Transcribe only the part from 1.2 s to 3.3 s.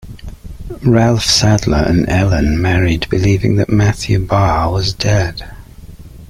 Sadler and Ellen married